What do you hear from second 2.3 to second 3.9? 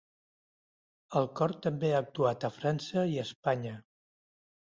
a França i Espanya.